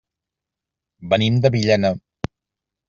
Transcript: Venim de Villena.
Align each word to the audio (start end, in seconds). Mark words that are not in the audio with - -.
Venim 1.11 1.39
de 1.45 1.53
Villena. 1.57 1.95